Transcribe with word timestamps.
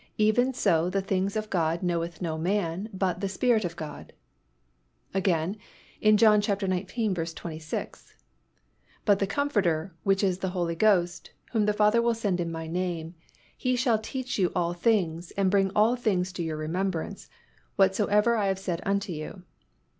Even 0.17 0.51
so 0.51 0.89
the 0.89 0.99
things 1.03 1.35
of 1.35 1.51
God 1.51 1.83
knoweth 1.83 2.23
no 2.23 2.35
man, 2.35 2.89
but 2.91 3.21
the 3.21 3.29
Spirit 3.29 3.63
of 3.63 3.75
God." 3.75 4.13
Again 5.13 5.57
in 6.01 6.17
John 6.17 6.41
xiv. 6.41 7.35
26, 7.37 8.15
"But 9.05 9.19
the 9.19 9.27
Comforter, 9.27 9.93
which 10.01 10.23
is 10.23 10.39
the 10.39 10.49
Holy 10.57 10.73
Ghost, 10.73 11.29
whom 11.51 11.67
the 11.67 11.73
Father 11.73 12.01
will 12.01 12.15
send 12.15 12.39
in 12.41 12.51
My 12.51 12.65
name, 12.65 13.13
He 13.55 13.75
shall 13.75 13.99
teach 13.99 14.39
you 14.39 14.51
all 14.55 14.73
things, 14.73 15.29
and 15.37 15.51
bring 15.51 15.69
all 15.75 15.95
things 15.95 16.33
to 16.33 16.41
your 16.41 16.57
remembrance, 16.57 17.29
whatsoever 17.75 18.35
I 18.35 18.47
have 18.47 18.57
said 18.57 18.81
unto 18.83 19.13
you." 19.13 19.43